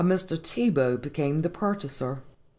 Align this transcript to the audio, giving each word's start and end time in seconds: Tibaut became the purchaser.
Tibaut 0.41 1.03
became 1.03 1.41
the 1.41 1.49
purchaser. 1.51 2.23